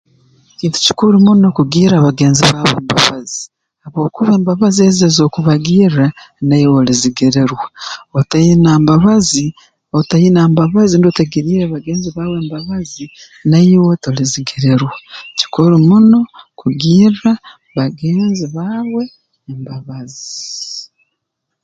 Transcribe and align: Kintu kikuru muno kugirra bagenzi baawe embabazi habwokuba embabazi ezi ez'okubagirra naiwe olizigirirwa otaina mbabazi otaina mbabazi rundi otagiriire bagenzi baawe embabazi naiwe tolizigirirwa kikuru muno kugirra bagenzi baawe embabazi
Kintu 0.59 0.77
kikuru 0.85 1.15
muno 1.25 1.47
kugirra 1.57 2.05
bagenzi 2.07 2.39
baawe 2.49 2.71
embabazi 2.79 3.41
habwokuba 3.83 4.31
embabazi 4.35 4.79
ezi 4.89 5.01
ez'okubagirra 5.09 6.05
naiwe 6.47 6.75
olizigirirwa 6.81 7.65
otaina 8.19 8.69
mbabazi 8.81 9.45
otaina 9.99 10.39
mbabazi 10.51 10.93
rundi 10.95 11.07
otagiriire 11.09 11.65
bagenzi 11.75 12.07
baawe 12.15 12.35
embabazi 12.43 13.05
naiwe 13.49 13.91
tolizigirirwa 14.03 14.93
kikuru 15.39 15.75
muno 15.89 16.19
kugirra 16.59 17.31
bagenzi 17.77 18.45
baawe 18.55 19.03
embabazi 19.51 20.39